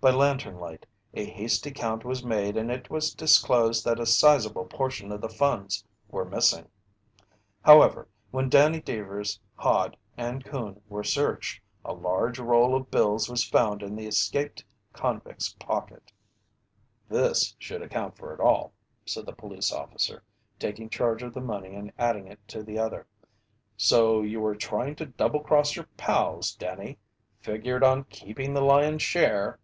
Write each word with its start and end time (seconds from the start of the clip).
By 0.00 0.12
lantern 0.12 0.60
light 0.60 0.86
a 1.12 1.24
hasty 1.24 1.72
count 1.72 2.04
was 2.04 2.22
made 2.22 2.56
and 2.56 2.70
it 2.70 2.88
was 2.88 3.12
disclosed 3.12 3.84
that 3.84 3.98
a 3.98 4.06
sizeable 4.06 4.64
portion 4.64 5.10
of 5.10 5.20
the 5.20 5.28
funds 5.28 5.84
were 6.08 6.24
missing. 6.24 6.68
However, 7.64 8.06
when 8.30 8.48
Danny 8.48 8.80
Deevers, 8.80 9.40
Hod, 9.56 9.96
and 10.16 10.44
Coon 10.44 10.80
were 10.88 11.02
searched, 11.02 11.60
a 11.84 11.94
large 11.94 12.38
roll 12.38 12.76
of 12.76 12.92
bills 12.92 13.28
was 13.28 13.42
found 13.42 13.82
in 13.82 13.96
the 13.96 14.06
escaped 14.06 14.64
convict's 14.92 15.54
pocket. 15.58 16.12
"This 17.08 17.56
should 17.58 17.82
account 17.82 18.16
for 18.16 18.32
it 18.32 18.38
all," 18.38 18.72
said 19.04 19.26
the 19.26 19.32
police 19.32 19.72
officer, 19.72 20.22
taking 20.60 20.88
charge 20.88 21.24
of 21.24 21.34
the 21.34 21.40
money 21.40 21.74
and 21.74 21.92
adding 21.98 22.28
it 22.28 22.38
to 22.48 22.62
the 22.62 22.78
other. 22.78 23.08
"So 23.76 24.22
you 24.22 24.38
were 24.40 24.54
trying 24.54 24.94
to 24.94 25.06
double 25.06 25.40
cross 25.40 25.74
your 25.74 25.86
pals, 25.96 26.54
Danny? 26.54 26.98
Figured 27.40 27.82
on 27.82 28.04
keeping 28.04 28.54
the 28.54 28.60
lion's 28.62 29.02
share!" 29.02 29.58